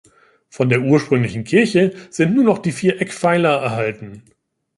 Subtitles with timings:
[0.49, 4.23] Von der ursprünglichen Kirche sind nur noch die vier Eckpfeiler erhalten.